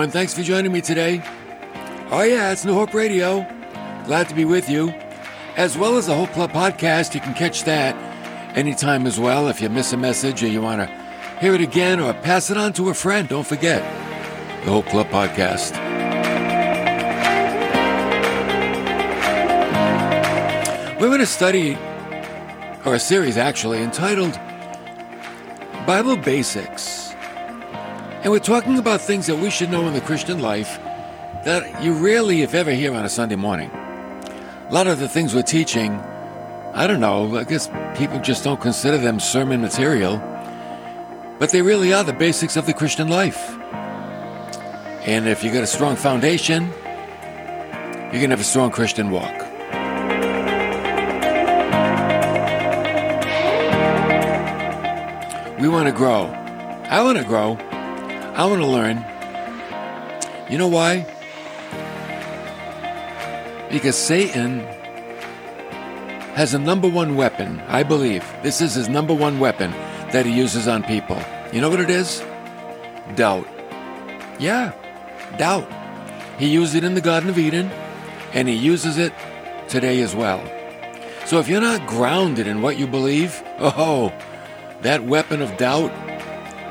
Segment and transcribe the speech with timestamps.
[0.00, 0.12] everyone.
[0.12, 1.22] Thanks for joining me today.
[2.10, 3.46] Oh, yeah, it's New Hope Radio.
[4.06, 4.94] Glad to be with you.
[5.58, 7.14] As well as the Hope Club podcast.
[7.14, 7.94] You can catch that
[8.56, 10.86] anytime as well if you miss a message or you want to
[11.38, 13.28] hear it again or pass it on to a friend.
[13.28, 13.82] Don't forget
[14.64, 15.76] the Hope Club podcast.
[20.98, 21.76] We're going to study,
[22.86, 24.32] or a series actually, entitled
[25.86, 26.99] Bible Basics.
[28.22, 30.78] And we're talking about things that we should know in the Christian life
[31.46, 33.70] that you rarely, if ever, hear on a Sunday morning.
[33.70, 35.92] A lot of the things we're teaching,
[36.74, 40.18] I don't know, I guess people just don't consider them sermon material,
[41.38, 43.56] but they really are the basics of the Christian life.
[45.06, 46.64] And if you got a strong foundation,
[48.12, 49.32] you're going to have a strong Christian walk.
[55.58, 56.26] We want to grow.
[56.90, 57.58] I want to grow.
[58.40, 59.04] I want to learn.
[60.48, 61.04] You know why?
[63.70, 64.60] Because Satan
[66.36, 68.24] has a number one weapon, I believe.
[68.42, 69.72] This is his number one weapon
[70.12, 71.22] that he uses on people.
[71.52, 72.24] You know what it is?
[73.14, 73.46] Doubt.
[74.38, 74.72] Yeah,
[75.36, 75.70] doubt.
[76.38, 77.70] He used it in the Garden of Eden,
[78.32, 79.12] and he uses it
[79.68, 80.42] today as well.
[81.26, 84.10] So if you're not grounded in what you believe, oh,
[84.80, 85.92] that weapon of doubt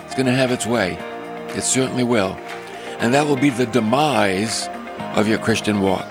[0.07, 0.97] is going to have its way.
[1.55, 2.37] It certainly will.
[2.99, 4.67] And that will be the demise
[5.15, 6.05] of your Christian walk.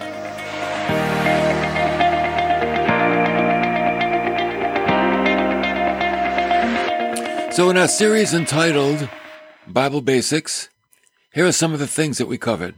[7.52, 9.08] So, in our series entitled
[9.66, 10.68] Bible Basics,
[11.32, 12.76] here are some of the things that we covered.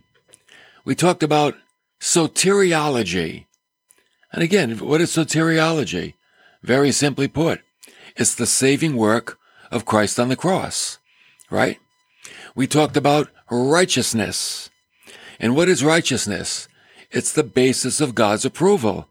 [0.84, 1.54] We talked about
[2.00, 3.44] soteriology.
[4.32, 6.14] And again, what is soteriology?
[6.62, 7.60] Very simply put,
[8.16, 9.38] it's the saving work
[9.70, 10.98] of Christ on the cross,
[11.50, 11.78] right?
[12.54, 14.70] We talked about righteousness.
[15.38, 16.68] And what is righteousness?
[17.10, 19.08] It's the basis of God's approval.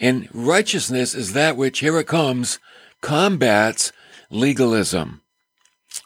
[0.00, 2.58] And righteousness is that which, here it comes,
[3.00, 3.92] combats
[4.30, 5.22] legalism.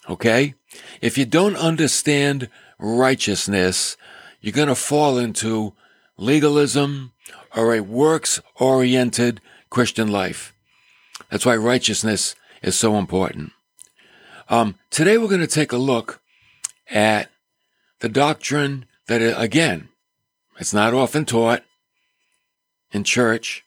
[0.09, 0.55] Okay?
[1.01, 2.49] If you don't understand
[2.79, 3.97] righteousness,
[4.41, 5.75] you're going to fall into
[6.17, 7.13] legalism
[7.57, 9.41] or a works oriented
[9.71, 10.55] Christian life.
[11.31, 13.53] That's why righteousness is so important.
[14.49, 16.21] Um, today we're going to take a look
[16.91, 17.31] at
[18.00, 19.88] the doctrine that, uh, again,
[20.59, 21.62] it's not often taught
[22.93, 23.65] in church.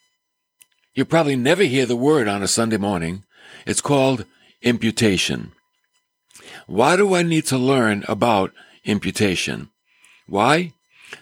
[0.94, 3.24] You probably never hear the word on a Sunday morning.
[3.66, 4.26] It's called
[4.62, 5.52] imputation.
[6.68, 8.52] Why do I need to learn about
[8.84, 9.70] imputation?
[10.28, 10.74] Why?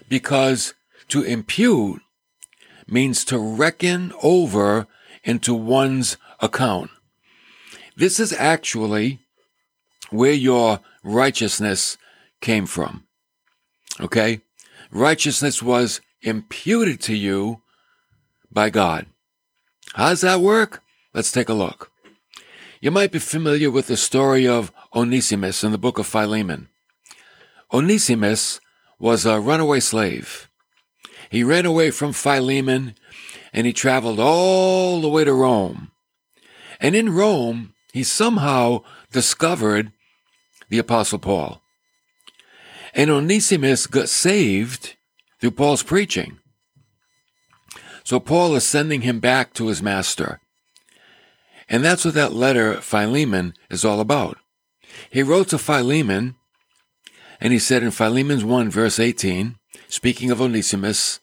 [0.07, 0.73] Because
[1.09, 2.01] to impute
[2.88, 4.88] means to reckon over
[5.23, 6.91] into one's account.
[7.95, 9.19] This is actually
[10.09, 11.97] where your righteousness
[12.41, 13.05] came from.
[13.99, 14.41] Okay?
[14.91, 17.61] Righteousness was imputed to you
[18.51, 19.05] by God.
[19.93, 20.83] How does that work?
[21.13, 21.91] Let's take a look.
[22.81, 26.69] You might be familiar with the story of Onesimus in the book of Philemon.
[27.73, 28.59] Onesimus
[28.99, 30.49] was a runaway slave.
[31.29, 32.95] He ran away from Philemon
[33.53, 35.91] and he traveled all the way to Rome.
[36.79, 39.91] And in Rome, he somehow discovered
[40.69, 41.62] the Apostle Paul.
[42.94, 44.96] And Onesimus got saved
[45.40, 46.40] through Paul's preaching.
[48.03, 50.40] So Paul is sending him back to his master.
[51.69, 54.38] And that's what that letter, Philemon, is all about.
[55.12, 56.35] He wrote to Philemon,
[57.40, 59.56] and he said in Philemon's 1, verse 18,
[59.88, 61.19] speaking of Onesimus,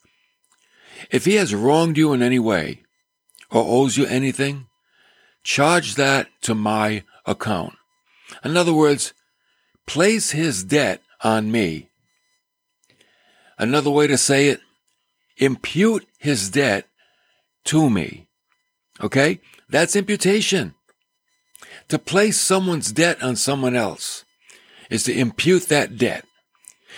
[1.10, 2.82] if he has wronged you in any way,
[3.50, 4.66] or owes you anything,
[5.42, 7.74] charge that to my account.
[8.44, 9.12] In other words,
[9.86, 11.88] place his debt on me.
[13.58, 14.60] Another way to say it,
[15.38, 16.86] impute his debt
[17.64, 18.26] to me.
[19.00, 19.40] Okay?
[19.68, 20.74] That's imputation.
[21.88, 24.24] To place someone's debt on someone else
[24.90, 26.24] is to impute that debt.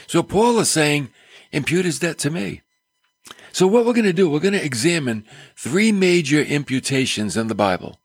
[0.07, 1.11] So Paul is saying,
[1.53, 2.63] impute his debt to me.
[3.53, 5.25] So what we're going to do, we're going to examine
[5.57, 7.99] three major imputations in the Bible.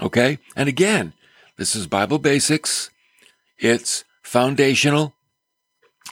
[0.00, 0.38] Okay?
[0.54, 1.12] And again,
[1.56, 2.90] this is Bible basics.
[3.58, 5.14] It's foundational.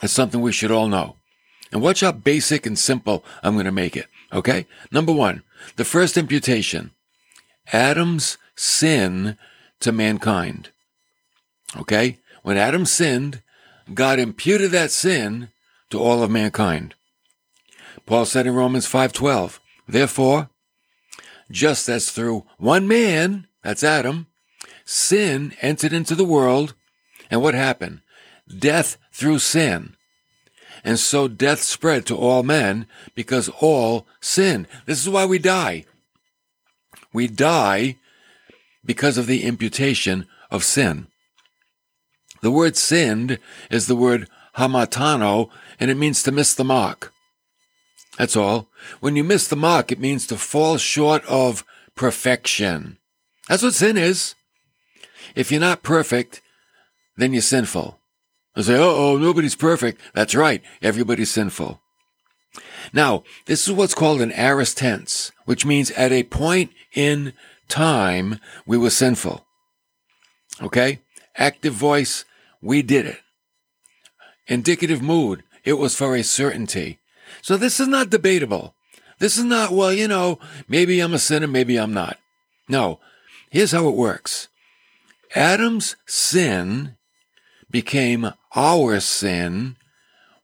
[0.02, 1.16] It's something we should all know.
[1.72, 4.06] And watch how basic and simple I'm going to make it.
[4.32, 4.66] Okay?
[4.90, 5.42] Number one,
[5.76, 6.92] the first imputation.
[7.72, 9.36] Adam's sin
[9.80, 10.70] to mankind.
[11.76, 12.18] Okay?
[12.42, 13.42] When Adam sinned,
[13.92, 15.48] God imputed that sin
[15.90, 16.94] to all of mankind.
[18.06, 20.48] Paul said in Romans 5:12, "Therefore,
[21.50, 24.26] just as through one man, that's Adam,
[24.84, 26.74] sin entered into the world,
[27.30, 28.00] and what happened?
[28.48, 29.96] Death through sin.
[30.84, 34.68] And so death spread to all men because all sinned.
[34.86, 35.84] This is why we die.
[37.12, 37.96] We die
[38.84, 41.08] because of the imputation of sin.
[42.42, 43.38] The word sinned
[43.70, 45.48] is the word hamartano,
[45.80, 47.12] and it means to miss the mark.
[48.18, 48.68] That's all.
[49.00, 51.64] When you miss the mark, it means to fall short of
[51.94, 52.98] perfection.
[53.48, 54.34] That's what sin is.
[55.34, 56.40] If you're not perfect,
[57.16, 57.98] then you're sinful.
[58.54, 60.00] I say, oh, nobody's perfect.
[60.14, 60.62] That's right.
[60.82, 61.80] Everybody's sinful.
[62.92, 67.34] Now, this is what's called an aorist tense, which means at a point in
[67.68, 69.44] time, we were sinful.
[70.62, 71.00] Okay?
[71.36, 72.24] Active voice,
[72.62, 73.20] we did it.
[74.46, 76.98] Indicative mood, it was for a certainty.
[77.42, 78.74] So this is not debatable.
[79.18, 82.18] This is not, well, you know, maybe I'm a sinner, maybe I'm not.
[82.68, 83.00] No.
[83.50, 84.48] Here's how it works.
[85.34, 86.96] Adam's sin
[87.70, 89.76] became our sin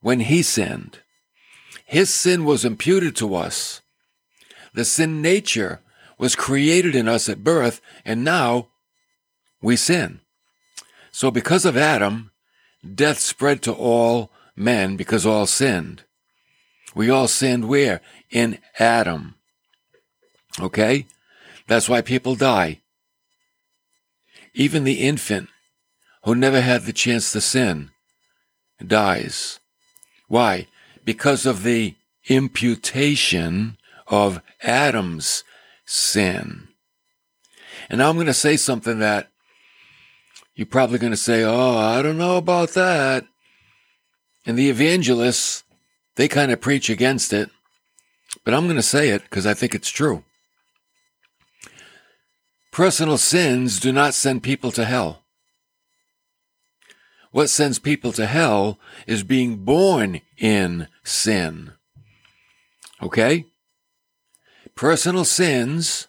[0.01, 1.01] when he sinned.
[1.85, 3.81] His sin was imputed to us.
[4.75, 5.81] The sin nature
[6.19, 8.69] was created in us at birth, and now
[9.61, 10.21] we sin.
[11.11, 12.31] So because of Adam,
[12.83, 16.05] death spread to all men because all sinned.
[16.95, 18.01] We all sinned where?
[18.31, 19.37] In Adam.
[20.61, 21.07] Okay?
[21.67, 22.81] That's why people die.
[24.55, 25.49] Even the infant
[26.25, 27.91] who never had the chance to sin
[28.87, 29.61] dies.
[30.29, 30.67] Why?
[31.05, 31.95] Because of the
[32.29, 33.77] imputation
[34.07, 35.45] of Adam's
[35.85, 36.69] sin.
[37.89, 39.29] And now I'm going to say something that
[40.55, 43.25] you're probably going to say, Oh, I don't know about that.
[44.45, 45.65] And the evangelists,
[46.17, 47.51] they kind of preach against it.
[48.45, 50.25] But I'm going to say it because I think it's true.
[52.71, 55.22] Personal sins do not send people to hell.
[57.33, 61.73] What sends people to hell is being born in sin.
[63.03, 63.47] Okay?
[64.75, 66.09] Personal sins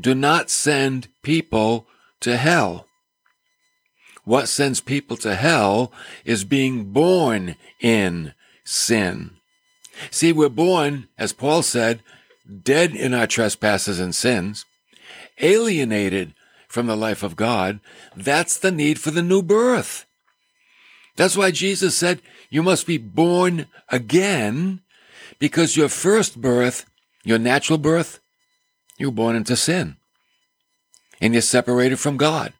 [0.00, 1.86] do not send people
[2.20, 2.86] to hell.
[4.24, 5.92] What sends people to hell
[6.24, 8.34] is being born in
[8.64, 9.32] sin.
[10.10, 12.02] See, we're born, as Paul said,
[12.62, 14.64] dead in our trespasses and sins
[15.38, 16.34] alienated
[16.68, 17.80] from the life of God,
[18.14, 20.05] that's the need for the new birth.
[21.16, 22.20] That's why Jesus said
[22.50, 24.80] you must be born again
[25.38, 26.86] because your first birth,
[27.24, 28.20] your natural birth,
[28.98, 29.96] you were born into sin
[31.20, 32.52] and you're separated from God.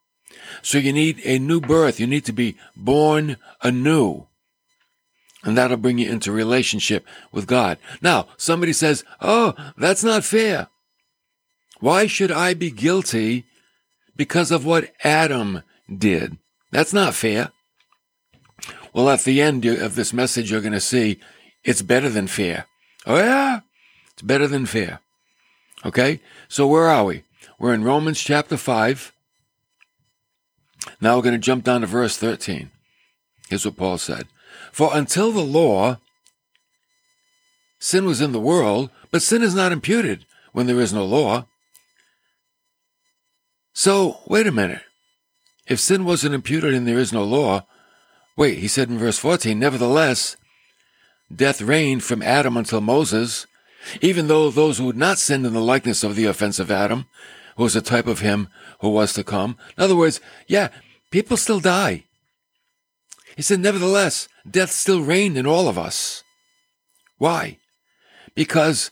[0.62, 2.00] So you need a new birth.
[2.00, 4.26] You need to be born anew.
[5.44, 7.79] And that'll bring you into relationship with God.
[8.00, 10.69] Now, somebody says, Oh, that's not fair.
[11.79, 13.44] Why should I be guilty
[14.17, 15.62] because of what Adam
[15.94, 16.38] did?
[16.73, 17.52] That's not fair.
[18.96, 21.20] Well, at the end of this message, you're going to see
[21.62, 22.64] it's better than fear.
[23.06, 23.60] Oh, yeah?
[24.14, 25.00] It's better than fear.
[25.84, 26.20] Okay?
[26.48, 27.22] So where are we?
[27.58, 29.12] We're in Romans chapter 5.
[30.98, 32.70] Now we're going to jump down to verse 13.
[33.50, 34.28] Here's what Paul said.
[34.72, 35.99] For until the law,
[37.78, 41.44] sin was in the world, but sin is not imputed when there is no law.
[43.75, 44.85] So, wait a minute.
[45.66, 47.66] If sin wasn't imputed and there is no law,
[48.37, 50.37] wait, he said in verse 14, nevertheless,
[51.35, 53.47] death reigned from Adam until Moses,
[54.00, 57.07] even though those who had not sinned in the likeness of the offense of Adam,
[57.57, 58.49] who was a type of him
[58.81, 59.57] who was to come.
[59.76, 60.69] In other words, yeah,
[61.11, 62.05] people still die.
[63.37, 66.23] He said, nevertheless, death still reigned in all of us.
[67.19, 67.59] Why?
[68.35, 68.90] Because,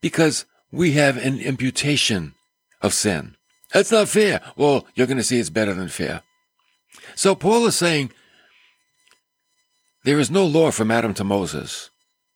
[0.00, 2.34] because we have an imputation
[2.82, 3.36] of sin.
[3.72, 4.40] That's not fair.
[4.56, 6.22] Well, you're going to see it's better than fair.
[7.14, 8.10] So Paul is saying
[10.06, 11.90] there is no law from Adam to Moses,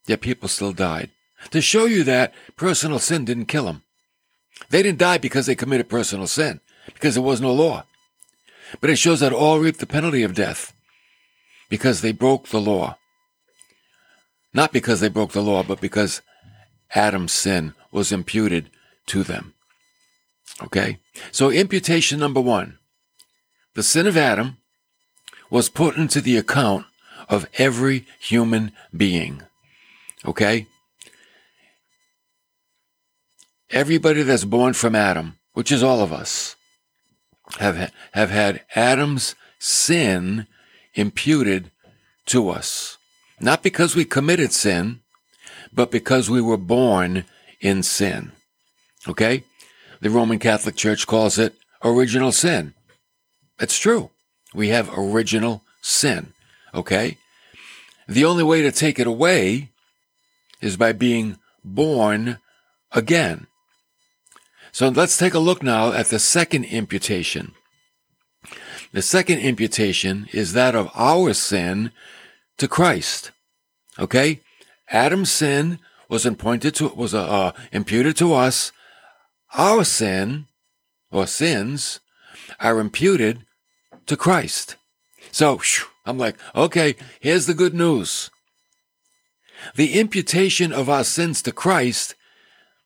[0.05, 1.09] yet people still died.
[1.53, 3.85] To show you that personal sin didn't kill them.
[4.71, 6.59] They didn't die because they committed personal sin,
[6.93, 7.85] because there was no law.
[8.81, 10.73] But it shows that all reaped the penalty of death
[11.69, 12.97] because they broke the law.
[14.53, 16.23] Not because they broke the law, but because
[16.97, 18.69] Adam's sin was imputed
[19.07, 19.55] to them.
[20.61, 20.99] Okay?
[21.31, 22.79] So imputation number one.
[23.75, 24.57] The sin of Adam
[25.51, 26.87] was put into the account
[27.31, 29.43] of every human being.
[30.27, 30.67] Okay?
[33.71, 36.57] Everybody that's born from Adam, which is all of us,
[37.59, 40.47] have, have had Adam's sin
[40.95, 41.71] imputed
[42.27, 42.99] to us.
[43.39, 45.01] Not because we committed sin,
[45.73, 47.25] but because we were born
[47.61, 48.33] in sin.
[49.09, 49.45] Okay?
[50.01, 52.75] The Roman Catholic Church calls it original sin.
[53.61, 54.11] It's true.
[54.53, 56.33] We have original sin.
[56.75, 57.19] Okay?
[58.11, 59.71] The only way to take it away
[60.61, 62.39] is by being born
[62.91, 63.47] again.
[64.73, 67.53] So let's take a look now at the second imputation.
[68.93, 71.93] The second imputation is that of our sin
[72.59, 73.31] to Christ.
[73.97, 74.41] Okay?
[74.89, 78.73] Adam's sin was imputed to, was, uh, uh, imputed to us.
[79.57, 80.47] Our sin,
[81.13, 82.01] or sins,
[82.59, 83.47] are imputed
[84.07, 84.75] to Christ.
[85.31, 85.61] So,
[86.05, 88.31] I'm like, okay, here's the good news.
[89.75, 92.15] The imputation of our sins to Christ,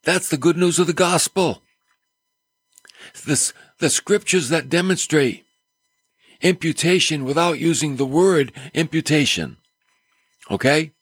[0.03, 1.63] that's the good news of the gospel.
[3.25, 5.45] This, the scriptures that demonstrate
[6.41, 9.57] imputation without using the word imputation.
[10.51, 10.93] Okay?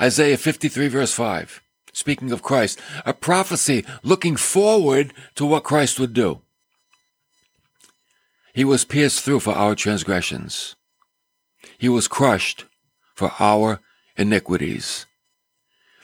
[0.00, 1.60] Isaiah 53 verse 5.
[1.92, 6.40] Speaking of Christ, a prophecy looking forward to what Christ would do.
[8.54, 10.74] He was pierced through for our transgressions.
[11.82, 12.66] He was crushed
[13.12, 13.80] for our
[14.16, 15.04] iniquities.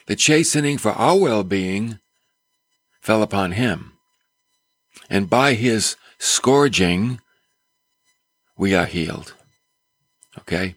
[0.06, 2.00] The chastening for our well-being
[3.00, 3.92] fell upon him.
[5.08, 7.20] And by his scourging,
[8.56, 9.34] we are healed.
[10.36, 10.74] Okay?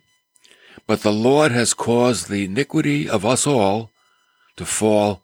[0.86, 3.90] But the Lord has caused the iniquity of us all
[4.58, 5.24] to fall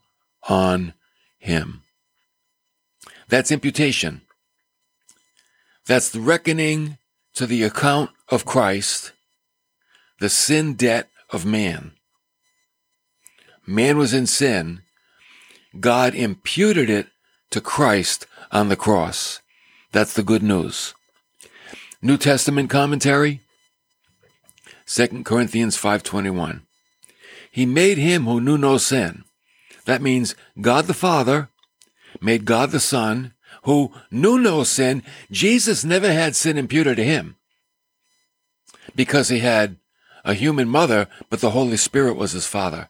[0.49, 0.95] on
[1.37, 1.83] him.
[3.29, 4.21] That's imputation.
[5.85, 6.97] That's the reckoning
[7.35, 9.11] to the account of Christ,
[10.19, 11.91] the sin debt of man.
[13.65, 14.81] Man was in sin.
[15.79, 17.07] God imputed it
[17.51, 19.41] to Christ on the cross.
[19.91, 20.93] That's the good news.
[22.01, 23.41] New Testament commentary
[24.85, 26.61] 2 Corinthians 5:21
[27.51, 29.23] He made him who knew no sin.
[29.85, 31.49] That means God the Father
[32.21, 33.33] made God the Son
[33.63, 35.03] who knew no sin.
[35.29, 37.35] Jesus never had sin imputed to him
[38.95, 39.77] because he had
[40.27, 42.89] a human mother, but the Holy Spirit was his father.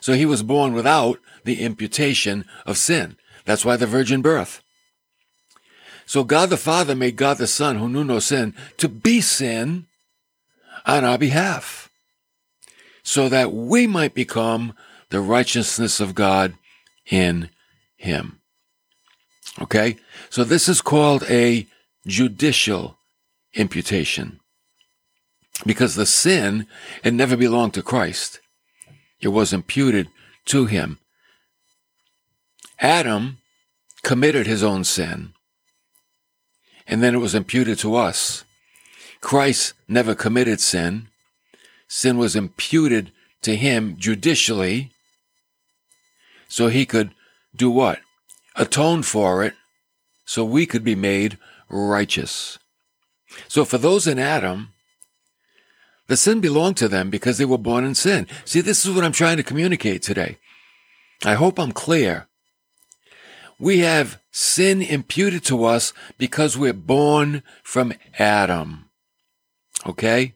[0.00, 3.16] So he was born without the imputation of sin.
[3.44, 4.62] That's why the virgin birth.
[6.06, 9.86] So God the Father made God the Son, who knew no sin, to be sin
[10.86, 11.90] on our behalf,
[13.02, 14.74] so that we might become
[15.10, 16.54] the righteousness of God
[17.06, 17.50] in
[17.96, 18.40] him.
[19.60, 19.98] Okay?
[20.30, 21.66] So this is called a
[22.06, 22.96] judicial
[23.54, 24.40] imputation.
[25.64, 26.66] Because the sin
[27.04, 28.40] had never belonged to Christ.
[29.20, 30.08] It was imputed
[30.46, 30.98] to him.
[32.80, 33.38] Adam
[34.02, 35.32] committed his own sin,
[36.88, 38.42] and then it was imputed to us.
[39.20, 41.06] Christ never committed sin.
[41.86, 44.90] Sin was imputed to him judicially,
[46.48, 47.14] so he could
[47.54, 48.00] do what?
[48.56, 49.54] Atone for it,
[50.24, 51.38] so we could be made
[51.68, 52.58] righteous.
[53.46, 54.71] So for those in Adam,
[56.12, 58.26] the sin belonged to them because they were born in sin.
[58.44, 60.36] See, this is what I'm trying to communicate today.
[61.24, 62.28] I hope I'm clear.
[63.58, 68.90] We have sin imputed to us because we're born from Adam.
[69.86, 70.34] Okay?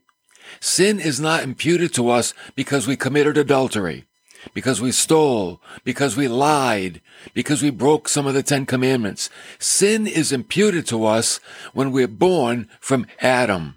[0.60, 4.06] Sin is not imputed to us because we committed adultery,
[4.54, 7.02] because we stole, because we lied,
[7.34, 9.28] because we broke some of the Ten Commandments.
[9.58, 11.38] Sin is imputed to us
[11.74, 13.75] when we're born from Adam.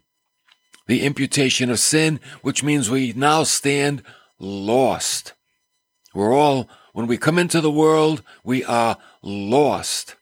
[0.90, 4.02] The imputation of sin, which means we now stand
[4.40, 5.34] lost.
[6.16, 10.16] We're all when we come into the world, we are lost,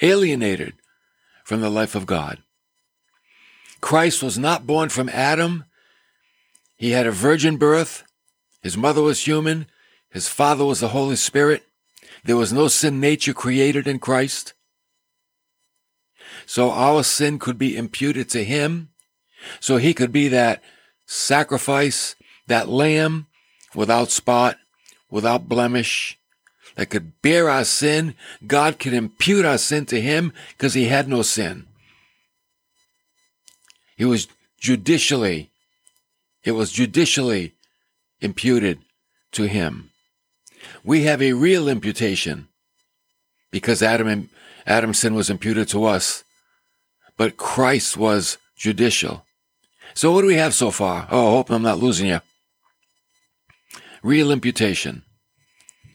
[0.00, 0.74] alienated
[1.42, 2.44] from the life of God.
[3.80, 5.64] Christ was not born from Adam.
[6.76, 8.04] He had a virgin birth.
[8.62, 9.66] His mother was human.
[10.10, 11.64] His father was the Holy Spirit.
[12.22, 14.54] There was no sin nature created in Christ.
[16.46, 18.90] So our sin could be imputed to him.
[19.60, 20.62] So he could be that
[21.06, 22.14] sacrifice,
[22.46, 23.26] that lamb
[23.74, 24.58] without spot,
[25.10, 26.18] without blemish,
[26.76, 28.14] that could bear our sin.
[28.46, 31.66] God could impute our sin to him because he had no sin.
[33.96, 34.26] He was
[34.58, 35.50] judicially,
[36.42, 37.54] it was judicially
[38.20, 38.80] imputed
[39.32, 39.90] to him.
[40.82, 42.48] We have a real imputation
[43.50, 44.30] because Adam
[44.66, 46.24] Adam's sin was imputed to us,
[47.16, 49.23] but Christ was judicial.
[49.94, 51.06] So what do we have so far?
[51.10, 52.20] Oh, hope I'm not losing you.
[54.02, 55.04] Real imputation.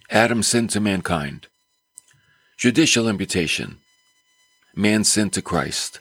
[0.09, 1.47] Adam sinned to mankind.
[2.57, 3.77] Judicial imputation.
[4.75, 5.99] Man sinned to Christ.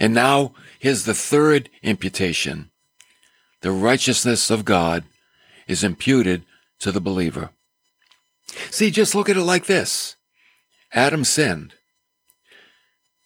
[0.00, 2.70] And now here's the third imputation.
[3.60, 5.04] The righteousness of God
[5.66, 6.44] is imputed
[6.78, 7.50] to the believer.
[8.70, 10.16] See, just look at it like this.
[10.92, 11.74] Adam sinned.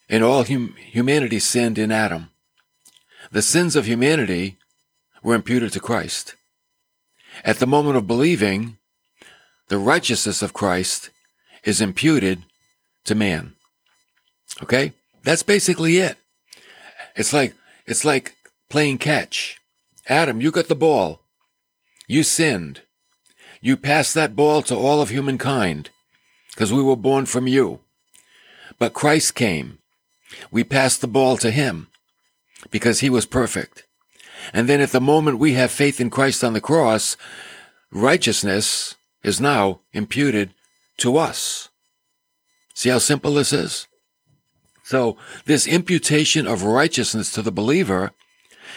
[0.08, 2.31] And all hum- humanity sinned in Adam.
[3.32, 4.58] The sins of humanity
[5.22, 6.34] were imputed to Christ.
[7.46, 8.76] At the moment of believing,
[9.68, 11.08] the righteousness of Christ
[11.64, 12.42] is imputed
[13.04, 13.54] to man.
[14.62, 14.92] Okay?
[15.24, 16.18] That's basically it.
[17.16, 17.54] It's like,
[17.86, 18.36] it's like
[18.68, 19.58] playing catch.
[20.08, 21.22] Adam, you got the ball.
[22.06, 22.82] You sinned.
[23.62, 25.88] You passed that ball to all of humankind
[26.50, 27.80] because we were born from you.
[28.78, 29.78] But Christ came.
[30.50, 31.88] We passed the ball to him
[32.71, 33.85] because he was perfect.
[34.52, 37.16] And then at the moment we have faith in Christ on the cross,
[37.90, 40.52] righteousness is now imputed
[40.99, 41.69] to us.
[42.75, 43.87] See how simple this is?
[44.85, 48.12] So this imputation of righteousness to the believer,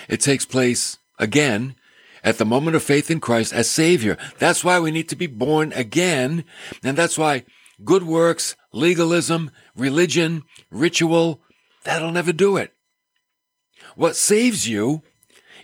[0.08, 1.75] it takes place again
[2.24, 4.18] at the moment of faith in Christ as Savior.
[4.38, 6.44] That's why we need to be born again.
[6.84, 7.46] And that's why
[7.84, 11.42] good works, legalism, religion, ritual,
[11.84, 12.75] that'll never do it.
[13.96, 15.02] What saves you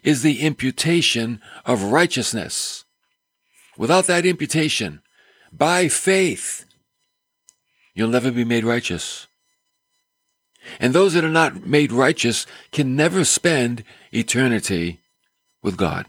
[0.03, 2.85] is the imputation of righteousness.
[3.77, 5.01] Without that imputation,
[5.51, 6.65] by faith,
[7.93, 9.27] you'll never be made righteous.
[10.79, 14.99] And those that are not made righteous can never spend eternity
[15.61, 16.05] with God.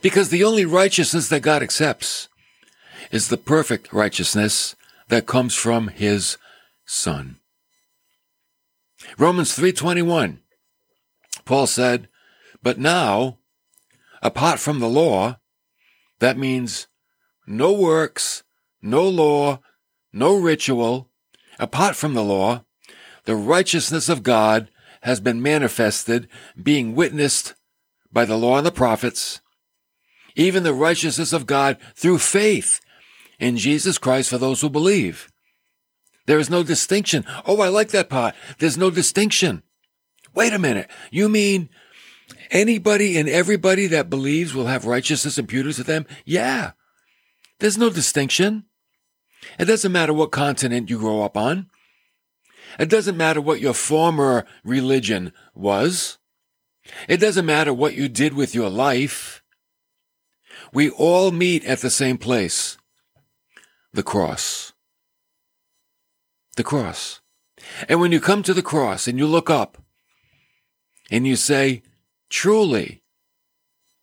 [0.00, 2.28] Because the only righteousness that God accepts
[3.10, 4.74] is the perfect righteousness
[5.08, 6.38] that comes from his
[6.84, 7.40] son.
[9.18, 10.40] Romans 3:21
[11.46, 12.08] Paul said,
[12.62, 13.38] "But now
[14.22, 15.38] apart from the law,
[16.18, 16.88] that means
[17.46, 18.42] no works,
[18.82, 19.60] no law,
[20.12, 21.10] no ritual,
[21.58, 22.64] apart from the law,
[23.24, 24.68] the righteousness of God
[25.02, 26.28] has been manifested,
[26.60, 27.54] being witnessed
[28.12, 29.40] by the law and the prophets,
[30.34, 32.80] even the righteousness of God through faith
[33.38, 35.30] in Jesus Christ for those who believe.
[36.26, 37.24] There is no distinction.
[37.44, 38.34] Oh, I like that part.
[38.58, 39.62] There's no distinction.
[40.36, 40.88] Wait a minute.
[41.10, 41.70] You mean
[42.50, 46.04] anybody and everybody that believes will have righteousness imputed to them?
[46.26, 46.72] Yeah.
[47.58, 48.66] There's no distinction.
[49.58, 51.70] It doesn't matter what continent you grow up on.
[52.78, 56.18] It doesn't matter what your former religion was.
[57.08, 59.42] It doesn't matter what you did with your life.
[60.70, 62.76] We all meet at the same place.
[63.94, 64.74] The cross.
[66.56, 67.22] The cross.
[67.88, 69.78] And when you come to the cross and you look up
[71.10, 71.82] and you say,
[72.28, 73.02] truly,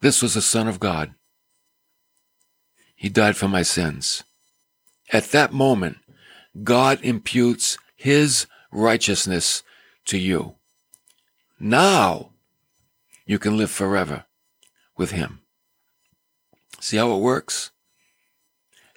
[0.01, 1.13] this was the Son of God.
[2.95, 4.23] He died for my sins.
[5.11, 5.97] At that moment,
[6.63, 9.63] God imputes his righteousness
[10.05, 10.55] to you.
[11.59, 12.31] Now
[13.25, 14.25] you can live forever
[14.97, 15.41] with him.
[16.79, 17.71] See how it works?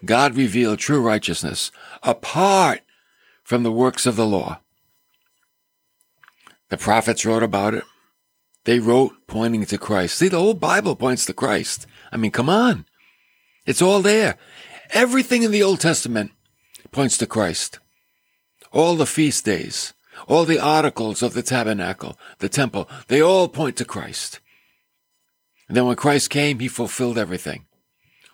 [0.05, 1.71] God revealed true righteousness
[2.03, 2.81] apart
[3.43, 4.61] from the works of the law.
[6.69, 7.85] The prophets wrote about it.
[8.67, 10.19] They wrote pointing to Christ.
[10.19, 11.87] See, the whole Bible points to Christ.
[12.11, 12.85] I mean, come on.
[13.65, 14.37] It's all there.
[14.91, 16.33] Everything in the Old Testament
[16.91, 17.79] points to Christ.
[18.73, 19.95] All the feast days,
[20.27, 24.41] all the articles of the tabernacle, the temple, they all point to Christ.
[25.69, 27.67] And then when Christ came, he fulfilled everything.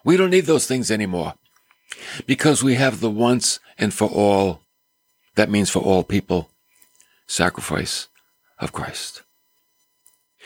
[0.02, 1.34] We don't need those things anymore
[2.24, 4.62] because we have the once and for all,
[5.34, 6.50] that means for all people,
[7.26, 8.08] sacrifice
[8.58, 9.21] of Christ.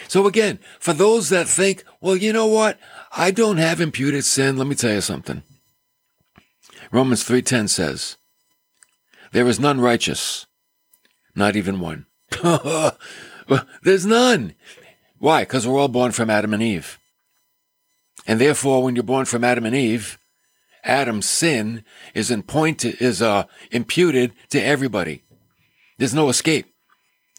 [0.09, 2.79] So again, for those that think, well, you know what?
[3.17, 4.57] I don't have imputed sin.
[4.57, 5.43] Let me tell you something.
[6.93, 8.17] Romans 3:10 says,
[9.33, 10.47] "There is none righteous,
[11.35, 12.07] not even one."
[13.83, 14.55] There's none.
[15.19, 15.43] Why?
[15.43, 16.99] Because we're all born from Adam and Eve.
[18.27, 20.19] And therefore, when you're born from Adam and Eve,
[20.85, 25.23] Adam's sin is, impointed, is uh, imputed to everybody.
[25.99, 26.67] There's no escape.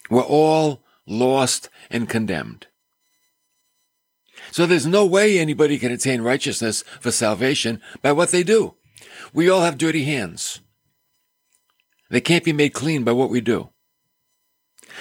[0.09, 2.67] We're all lost and condemned.
[4.51, 8.75] So there's no way anybody can attain righteousness for salvation by what they do.
[9.33, 10.61] We all have dirty hands.
[12.09, 13.69] They can't be made clean by what we do.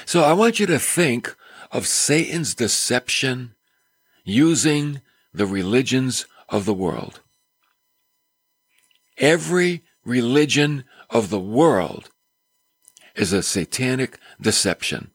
[0.04, 1.36] So I want you to think
[1.70, 3.54] of Satan's deception
[4.24, 5.00] using
[5.32, 7.20] the religions of the world.
[9.18, 12.10] Every religion of the world
[13.14, 15.10] is a satanic deception.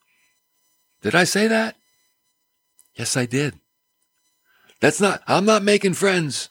[1.01, 1.75] Did I say that?
[2.95, 3.55] Yes, I did.
[4.79, 6.49] That's not, I'm not making friends.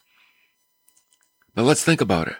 [1.53, 2.37] But let's think about it.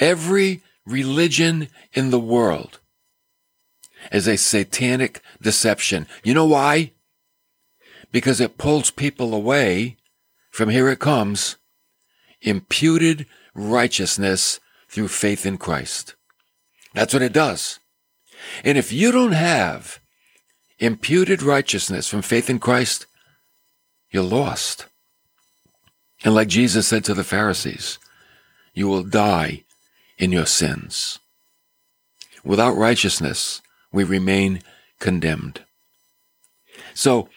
[0.00, 2.78] Every religion in the world
[4.12, 6.06] is a satanic deception.
[6.22, 6.92] You know why?
[8.12, 9.96] Because it pulls people away
[10.50, 11.56] from here it comes
[12.40, 16.14] imputed righteousness through faith in Christ.
[16.94, 17.80] That's what it does.
[18.64, 20.00] And if you don't have
[20.78, 23.06] imputed righteousness from faith in Christ,
[24.10, 24.86] you're lost.
[26.24, 27.98] And like Jesus said to the Pharisees,
[28.74, 29.64] you will die
[30.16, 31.18] in your sins.
[32.44, 33.60] Without righteousness,
[33.92, 34.60] we remain
[34.98, 35.62] condemned.
[36.94, 37.28] So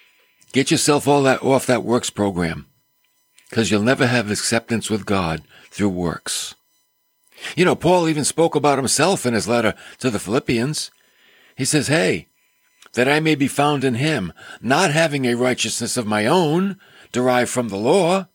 [0.54, 2.68] get yourself all that off that works program
[3.50, 6.56] because you'll never have acceptance with God through works.
[7.56, 10.92] You know, Paul even spoke about himself in his letter to the Philippians.
[11.56, 12.28] He says, Hey,
[12.94, 16.78] that I may be found in him, not having a righteousness of my own
[17.12, 18.28] derived from the law.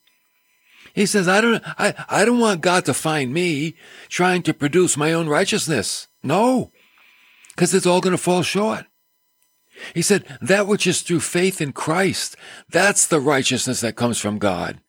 [0.95, 3.75] He says, I don't, I, I don't want God to find me
[4.09, 6.09] trying to produce my own righteousness.
[6.23, 6.73] No,
[7.55, 8.87] because it's all going to fall short.
[9.95, 12.35] He said, that which is through faith in Christ,
[12.71, 14.81] that's the righteousness that comes from God.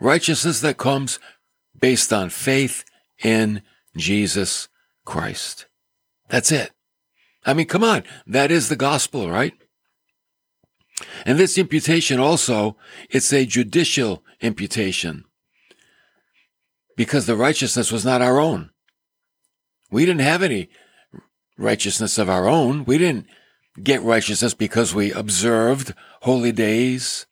[0.00, 1.18] Righteousness that comes
[1.78, 2.84] based on faith
[3.22, 3.62] in
[3.94, 4.68] Jesus
[5.04, 5.66] Christ.
[6.28, 6.70] That's it.
[7.46, 8.02] I mean, come on.
[8.26, 9.54] That is the gospel, right?
[11.24, 12.76] And this imputation also,
[13.08, 15.24] it's a judicial imputation
[16.96, 18.70] because the righteousness was not our own.
[19.90, 20.68] We didn't have any
[21.56, 22.84] righteousness of our own.
[22.84, 23.26] We didn't
[23.82, 27.26] get righteousness because we observed holy days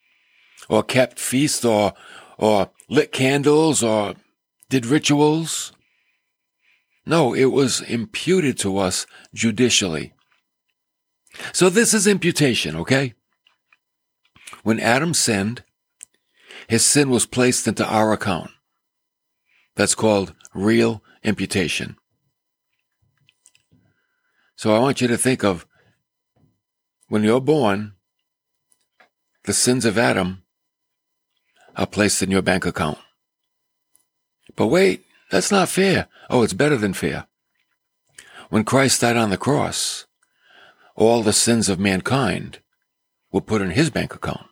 [0.69, 1.95] or kept feasts or,
[2.39, 4.15] or lit candles or
[4.69, 5.73] did rituals.
[7.07, 10.15] No, it was imputed to us judicially.
[11.53, 13.15] So this is imputation, okay?
[14.63, 15.63] When Adam sinned,
[16.69, 18.51] his sin was placed into our account.
[19.77, 21.97] That's called real imputation.
[24.57, 25.67] So I want you to think of
[27.09, 27.93] when you're born,
[29.45, 30.43] the sins of Adam
[31.77, 32.99] are placed in your bank account.
[34.57, 36.09] But wait, that's not fair.
[36.31, 37.27] Oh, it's better than fair.
[38.51, 40.07] When Christ died on the cross,
[40.95, 42.61] all the sins of mankind
[43.33, 44.47] were put in his bank account.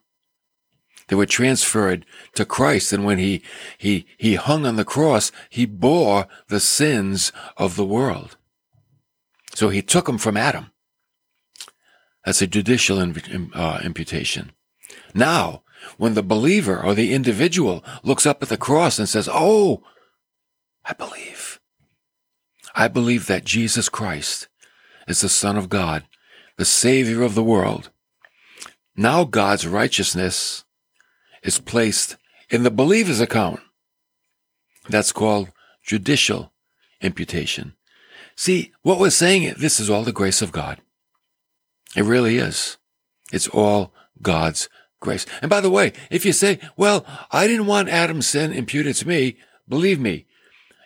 [1.08, 2.92] They were transferred to Christ.
[2.92, 3.42] And when he,
[3.76, 8.36] he, he hung on the cross, he bore the sins of the world.
[9.54, 10.70] So he took them from Adam.
[12.24, 14.52] That's a judicial uh, imputation.
[15.14, 15.62] Now,
[15.98, 19.82] when the believer or the individual looks up at the cross and says, Oh,
[20.84, 21.60] I believe.
[22.74, 24.48] I believe that Jesus Christ
[25.06, 26.04] is the Son of God,
[26.56, 27.90] the Savior of the world.
[28.96, 30.64] Now God's righteousness
[31.42, 32.16] is placed
[32.50, 33.60] in the believer's account.
[34.88, 35.50] That's called
[35.82, 36.52] judicial
[37.00, 37.74] imputation.
[38.36, 40.78] See, what we're saying, this is all the grace of God.
[41.94, 42.78] It really is.
[43.32, 44.68] It's all God's
[45.00, 45.26] grace.
[45.40, 49.08] And by the way, if you say, well, I didn't want Adam's sin imputed to
[49.08, 49.36] me,
[49.68, 50.26] believe me,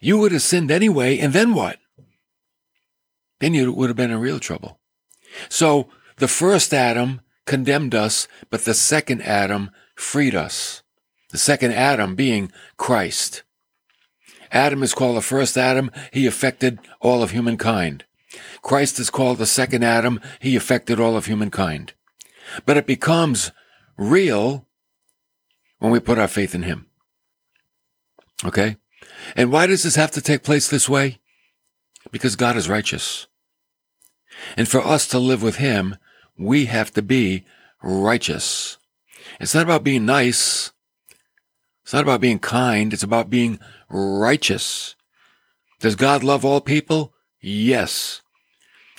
[0.01, 1.79] you would have sinned anyway, and then what?
[3.41, 4.79] Then you would have been in real trouble.
[5.49, 10.83] So the first Adam condemned us, but the second Adam freed us.
[11.31, 13.43] The second Adam being Christ.
[14.53, 15.91] Adam is called the first Adam.
[16.13, 18.05] He affected all of humankind.
[18.63, 20.21] Christ is called the second Adam.
[20.41, 21.95] He affected all of humankind.
[22.65, 23.51] But it becomes
[23.97, 24.67] real
[25.79, 26.87] when we put our faith in Him.
[28.45, 28.77] Okay?
[29.35, 31.19] And why does this have to take place this way?
[32.11, 33.27] Because God is righteous.
[34.57, 35.97] And for us to live with Him,
[36.39, 37.45] we have to be
[37.83, 38.79] righteous.
[39.41, 40.73] It's not about being nice.
[41.83, 42.93] It's not about being kind.
[42.93, 44.95] It's about being righteous.
[45.81, 47.15] Does God love all people?
[47.41, 48.23] Yes.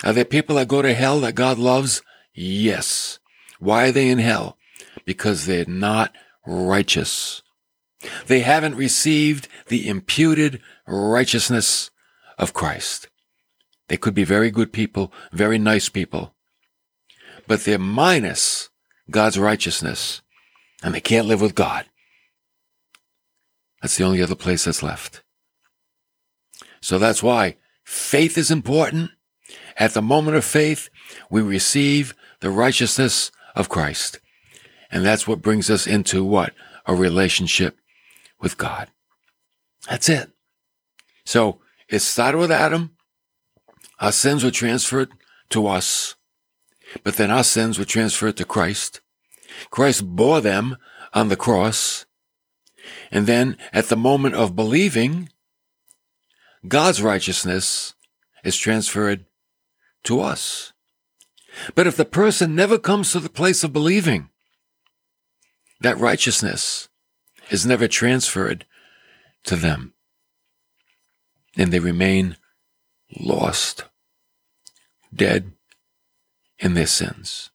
[0.04, 2.02] Are there people that go to hell that God loves?
[2.32, 3.18] Yes.
[3.58, 4.56] Why are they in hell?
[5.04, 6.14] Because they're not
[6.46, 7.42] righteous.
[8.26, 11.90] They haven't received the imputed righteousness
[12.38, 13.08] of Christ.
[13.88, 16.34] They could be very good people, very nice people,
[17.46, 18.68] but they're minus
[19.10, 20.22] God's righteousness
[20.82, 21.86] and they can't live with God.
[23.82, 25.22] That's the only other place that's left.
[26.80, 29.10] So that's why faith is important.
[29.76, 30.90] At the moment of faith,
[31.30, 34.20] we receive the righteousness of Christ.
[34.90, 36.52] And that's what brings us into what?
[36.86, 37.78] A relationship
[38.40, 38.90] with God.
[39.88, 40.30] That's it.
[41.24, 42.96] So it started with Adam.
[44.00, 45.10] Our sins were transferred
[45.50, 46.14] to us,
[47.02, 49.00] but then our sins were transferred to Christ.
[49.70, 50.76] Christ bore them
[51.12, 52.06] on the cross.
[53.10, 55.30] And then at the moment of believing,
[56.66, 57.94] God's righteousness
[58.44, 59.26] is transferred
[60.04, 60.72] to us.
[61.74, 64.30] But if the person never comes to the place of believing,
[65.80, 66.87] that righteousness
[67.50, 68.64] is never transferred
[69.44, 69.94] to them.
[71.56, 72.36] And they remain
[73.18, 73.84] lost,
[75.14, 75.52] dead
[76.58, 77.50] in their sins.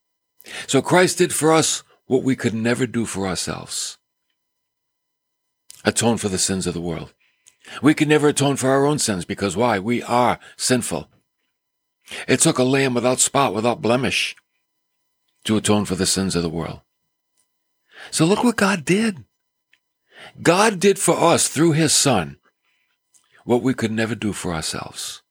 [0.68, 3.98] So Christ did for us what we could never do for ourselves
[5.86, 7.14] atone for the sins of the world.
[7.82, 9.80] We could never atone for our own sins because why?
[9.80, 11.10] We are sinful.
[12.28, 14.36] It took a lamb without spot, without blemish
[15.46, 16.82] to atone for the sins of the world.
[18.12, 19.24] So look what God did.
[20.42, 22.38] God did for us through his son
[23.46, 25.22] what we could never do for ourselves.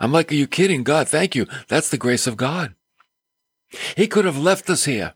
[0.00, 0.82] I'm like, are you kidding?
[0.82, 1.46] God, thank you.
[1.68, 2.74] That's the grace of God.
[3.96, 5.14] He could have left us here.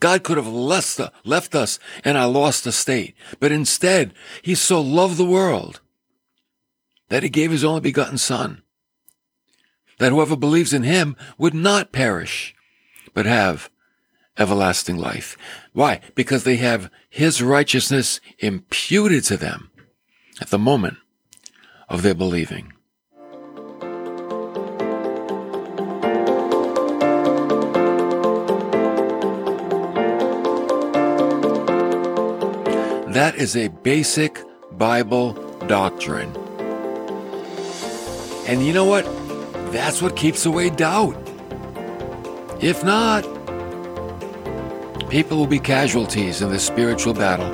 [0.00, 5.24] God could have left, us in our lost estate, but instead, he so loved the
[5.24, 5.80] world
[7.08, 8.62] that he gave his only begotten son,
[9.98, 12.54] that whoever believes in him would not perish,
[13.14, 13.70] but have
[14.38, 15.36] everlasting life.
[15.72, 16.00] Why?
[16.14, 19.70] Because they have his righteousness imputed to them
[20.40, 20.96] at the moment
[21.88, 22.72] of their believing.
[33.12, 34.40] That is a basic
[34.72, 35.34] Bible
[35.66, 36.34] doctrine.
[38.46, 39.04] And you know what?
[39.70, 41.14] That's what keeps away doubt.
[42.60, 43.24] If not,
[45.12, 47.50] people will be casualties in this spiritual battle.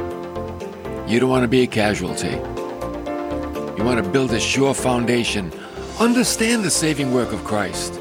[1.09, 2.31] You don't want to be a casualty.
[2.31, 5.53] You want to build a sure foundation.
[5.99, 7.95] Understand the saving work of Christ.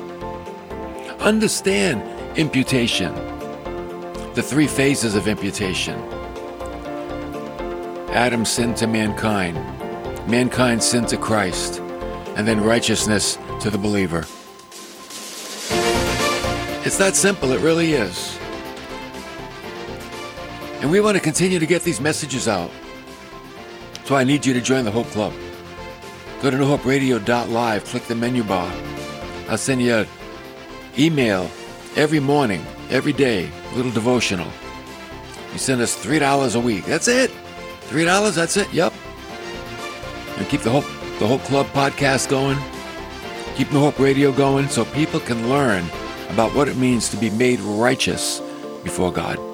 [1.22, 2.04] Understand
[2.38, 3.16] imputation,
[4.36, 6.00] the three phases of imputation.
[8.14, 9.56] Adam sinned to mankind,
[10.30, 11.80] mankind sinned to Christ,
[12.36, 14.20] and then righteousness to the believer.
[16.86, 18.38] It's that simple, it really is.
[20.82, 22.72] And we want to continue to get these messages out.
[24.06, 25.34] So I need you to join the Hope Club.
[26.42, 28.72] Go to newhoperadio.live, click the menu bar.
[29.50, 30.08] I'll send you an
[30.98, 31.50] email
[31.96, 34.48] every morning, every day, a little devotional.
[35.52, 36.86] You send us $3 a week.
[36.86, 37.32] That's it.
[37.88, 38.94] Three dollars, that's it, yep.
[40.38, 40.84] And keep the Hope
[41.20, 42.58] the Hope Club podcast going.
[43.56, 45.86] Keep the Hope Radio going so people can learn
[46.30, 48.42] about what it means to be made righteous
[48.84, 49.47] before God.